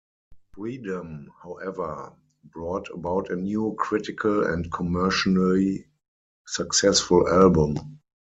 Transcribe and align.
"Freedom", 0.55 1.31
however, 1.43 2.13
brought 2.43 2.89
about 2.89 3.29
a 3.29 3.35
new, 3.35 3.75
critical 3.77 4.43
and 4.47 4.71
commercially 4.73 5.85
successful 6.47 7.29
album. 7.29 7.99